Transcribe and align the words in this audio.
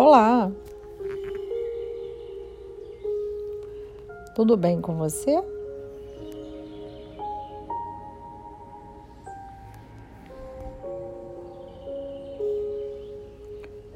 Olá! 0.00 0.52
Tudo 4.36 4.56
bem 4.56 4.80
com 4.80 4.96
você? 4.96 5.42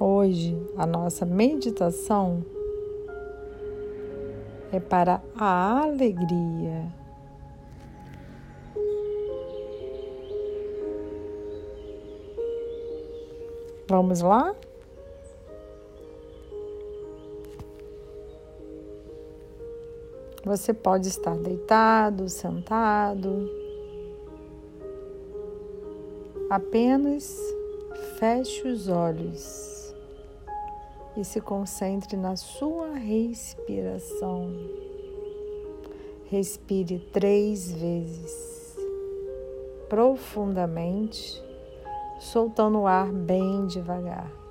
Hoje 0.00 0.60
a 0.76 0.84
nossa 0.84 1.24
meditação 1.24 2.44
é 4.72 4.80
para 4.80 5.22
a 5.38 5.84
alegria. 5.84 6.92
Vamos 13.88 14.20
lá? 14.20 14.52
Você 20.44 20.74
pode 20.74 21.06
estar 21.06 21.36
deitado, 21.36 22.28
sentado. 22.28 23.48
Apenas 26.50 27.38
feche 28.18 28.66
os 28.66 28.88
olhos 28.88 29.94
e 31.16 31.24
se 31.24 31.40
concentre 31.40 32.16
na 32.16 32.34
sua 32.34 32.92
respiração. 32.94 34.50
Respire 36.24 36.98
três 37.12 37.70
vezes, 37.70 38.76
profundamente, 39.88 41.40
soltando 42.18 42.80
o 42.80 42.86
ar 42.86 43.12
bem 43.12 43.66
devagar. 43.68 44.41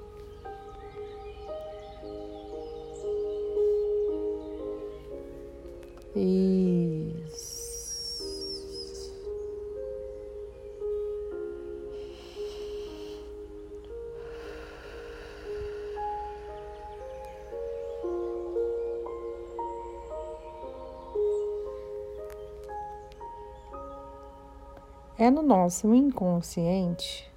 É 25.18 25.30
no 25.30 25.42
nosso 25.42 25.94
inconsciente 25.96 27.32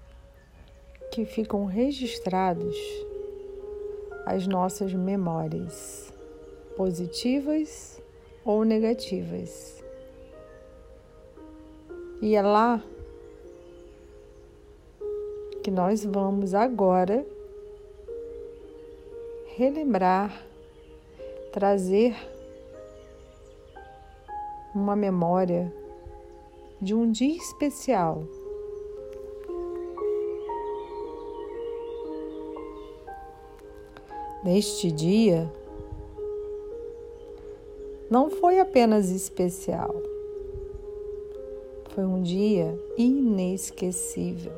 que 1.13 1.25
ficam 1.25 1.65
registrados 1.65 2.77
as 4.27 4.49
nossas 4.49 4.93
memórias 4.93 6.13
positivas 6.77 8.03
ou 8.45 8.65
negativas. 8.65 9.83
E 12.21 12.35
é 12.35 12.43
lá 12.43 12.83
que 15.63 15.71
nós 15.71 16.05
vamos 16.05 16.55
agora 16.55 17.27
relembrar, 19.57 20.45
trazer 21.53 22.15
uma 24.75 24.97
memória 24.97 25.73
de 26.81 26.95
um 26.95 27.11
dia 27.11 27.37
especial. 27.37 28.25
Neste 34.43 34.91
dia, 34.91 35.51
não 38.15 38.31
foi 38.31 38.61
apenas 38.61 39.11
especial, 39.11 39.93
foi 41.93 42.05
um 42.05 42.23
dia 42.23 42.79
inesquecível. 42.97 44.53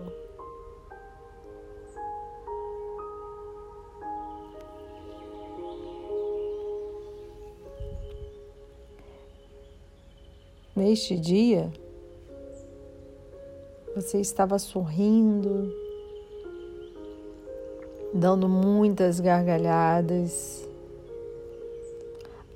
Neste 10.77 11.19
dia, 11.19 11.73
você 13.95 14.21
estava 14.21 14.59
sorrindo, 14.59 15.75
dando 18.13 18.51
muitas 18.51 19.19
gargalhadas 19.19 20.66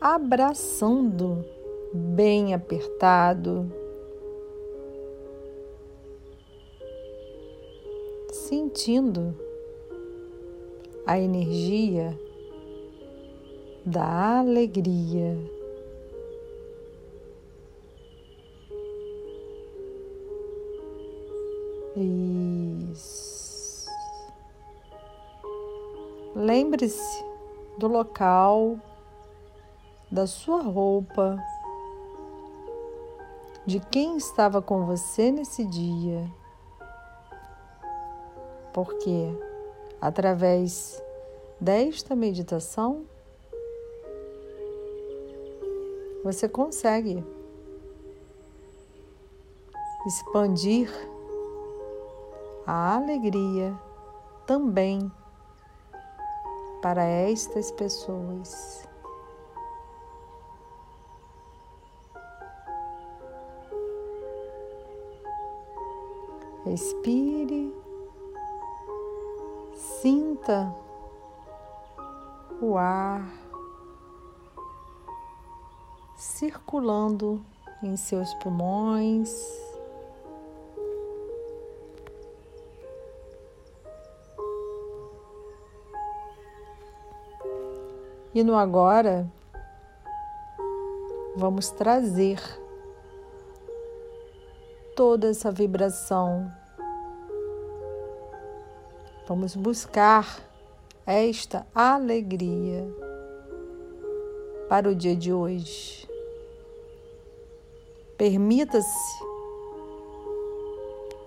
abraçando 0.00 1.44
bem 1.93 2.55
apertado, 2.55 3.71
sentindo 8.31 9.34
a 11.06 11.19
energia 11.19 12.19
da 13.84 14.39
alegria. 14.39 15.37
Isso. 22.91 23.87
Lembre-se 26.34 27.25
do 27.78 27.87
local 27.87 28.78
da 30.10 30.26
sua 30.26 30.62
roupa, 30.62 31.38
de 33.65 33.78
quem 33.78 34.16
estava 34.16 34.60
com 34.60 34.84
você 34.84 35.31
nesse 35.31 35.65
dia. 35.65 36.28
Porque 38.72 39.32
através 40.00 41.00
desta 41.60 42.16
meditação 42.16 43.04
você 46.25 46.48
consegue 46.48 47.25
expandir 50.06 50.91
a 52.66 52.97
alegria 52.97 53.78
também 54.47 55.10
para 56.82 57.04
estas 57.04 57.71
pessoas. 57.72 58.90
Respire, 66.65 67.75
sinta 69.75 70.75
o 72.60 72.76
ar 72.76 73.41
circulando 76.16 77.43
em 77.82 77.97
seus 77.97 78.32
pulmões. 78.34 79.31
E 88.34 88.44
no 88.44 88.54
agora, 88.54 89.27
vamos 91.37 91.71
trazer 91.71 92.38
toda 95.00 95.31
essa 95.31 95.50
vibração. 95.50 96.53
Vamos 99.27 99.57
buscar 99.57 100.47
esta 101.07 101.66
alegria 101.74 102.86
para 104.69 104.91
o 104.91 104.95
dia 104.95 105.16
de 105.16 105.33
hoje. 105.33 106.07
Permita-se 108.19 109.24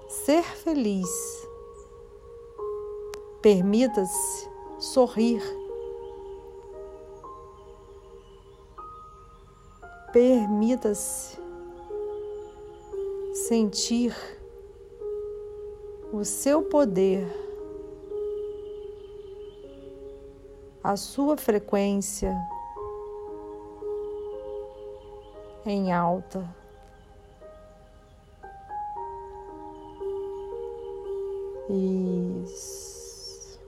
ser 0.07 0.43
feliz. 0.43 1.09
Permita-se 3.41 4.47
sorrir. 4.77 5.41
Permita-se 10.11 11.42
sentir 13.53 14.15
o 16.11 16.25
seu 16.25 16.63
poder, 16.63 17.23
a 20.83 20.95
sua 20.97 21.37
frequência 21.37 22.35
em 25.67 25.93
alta. 25.93 26.43
Isso. 31.69 33.59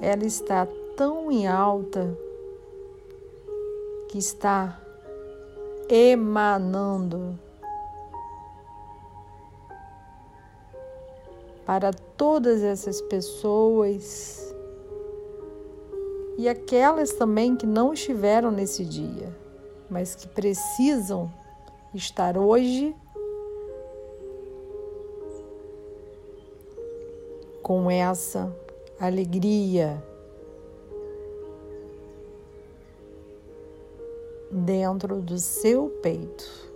ela 0.00 0.24
está 0.24 0.66
tão 0.96 1.30
em 1.30 1.46
alta 1.46 2.16
que 4.08 4.16
está 4.16 4.80
emanando 5.90 7.38
para 11.66 11.92
todas 11.92 12.62
essas 12.62 13.00
pessoas 13.02 14.54
e 16.38 16.48
aquelas 16.48 17.12
também 17.12 17.56
que 17.56 17.66
não 17.66 17.92
estiveram 17.92 18.50
nesse 18.50 18.84
dia, 18.84 19.36
mas 19.90 20.14
que 20.14 20.28
precisam 20.28 21.30
estar 21.92 22.38
hoje 22.38 22.94
com 27.62 27.90
essa 27.90 28.54
alegria 28.98 30.02
dentro 34.50 35.20
do 35.20 35.38
seu 35.38 35.88
peito. 36.02 36.68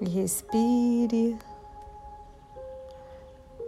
E 0.00 0.04
respire, 0.04 1.38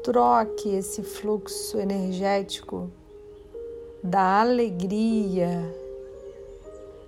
troque 0.02 0.68
esse 0.68 1.02
fluxo 1.02 1.78
energético 1.78 2.90
da 4.02 4.40
alegria, 4.42 5.50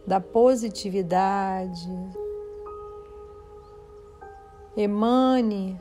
da 0.07 0.21
positividade, 0.21 1.91
emane 4.77 5.79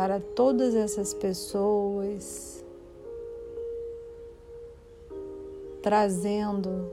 para 0.00 0.18
todas 0.18 0.74
essas 0.74 1.12
pessoas, 1.12 2.64
trazendo 5.82 6.90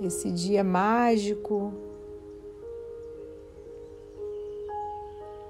esse 0.00 0.30
dia 0.30 0.62
mágico 0.62 1.72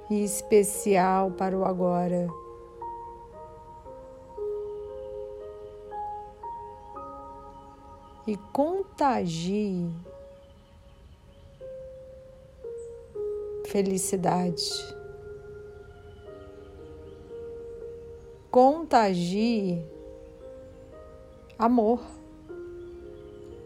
e 0.09 0.25
especial 0.25 1.33
para 1.33 1.55
o 1.55 1.67
agora. 1.67 2.27
E 8.27 8.39
contagie 8.55 9.87
felicidade. 13.67 15.02
Contagie 18.53 19.83
amor. 21.59 22.03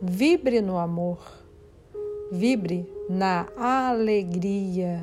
Vibre 0.00 0.60
no 0.60 0.78
amor. 0.78 1.18
Vibre 2.30 2.88
na 3.10 3.48
alegria. 3.56 5.02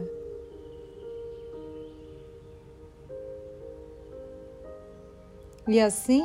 E 5.67 5.81
assim, 5.81 6.23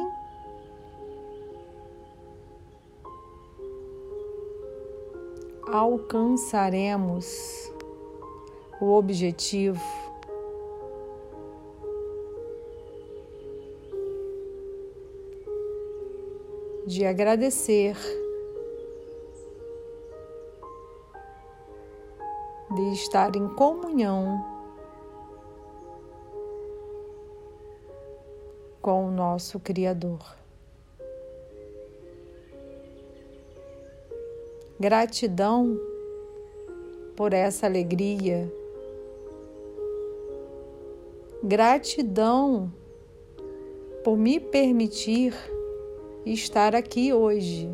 alcançaremos 5.67 7.27
o 8.81 8.93
objetivo 8.93 10.08
de 16.89 17.05
agradecer, 17.05 17.95
de 22.75 22.93
estar 22.95 23.37
em 23.37 23.47
comunhão 23.47 24.43
com 28.81 29.07
o 29.07 29.11
nosso 29.11 29.61
Criador. 29.61 30.35
Gratidão 34.81 35.79
por 37.15 37.35
essa 37.35 37.67
alegria. 37.67 38.51
Gratidão 41.43 42.73
por 44.03 44.17
me 44.17 44.41
permitir 44.41 45.35
estar 46.25 46.75
aqui 46.75 47.13
hoje. 47.13 47.71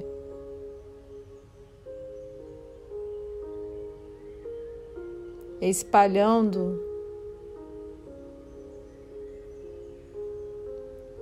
Espalhando 5.61 6.81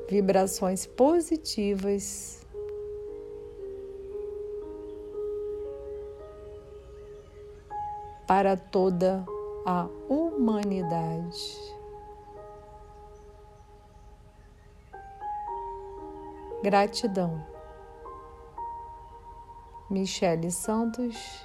vibrações 0.09 0.85
positivas. 0.85 2.41
Para 8.27 8.57
toda 8.57 9.25
a 9.65 9.89
humanidade. 10.09 11.82
Gratidão. 16.63 17.45
Michele 19.91 20.49
Santos, 20.53 21.45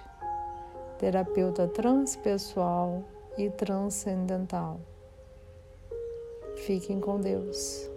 terapeuta 0.99 1.67
transpessoal 1.67 3.03
e 3.35 3.49
transcendental. 3.49 4.79
Fiquem 6.57 6.99
com 6.99 7.19
Deus. 7.19 7.89